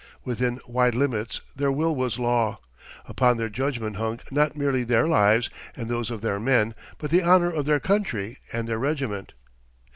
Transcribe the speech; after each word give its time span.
Within 0.25 0.59
wide 0.65 0.95
limits 0.95 1.41
their 1.55 1.71
will 1.71 1.95
was 1.95 2.17
law. 2.17 2.59
Upon 3.07 3.37
their 3.37 3.49
judgment 3.49 3.97
hung 3.97 4.19
not 4.31 4.55
merely 4.57 4.83
their 4.83 5.07
lives 5.07 5.51
and 5.75 5.89
those 5.89 6.09
of 6.09 6.21
their 6.21 6.39
men, 6.39 6.73
but 6.97 7.11
the 7.11 7.21
honour 7.23 7.51
of 7.51 7.65
their 7.65 7.79
country 7.79 8.39
and 8.51 8.67
their 8.67 8.79
regiment. 8.79 9.33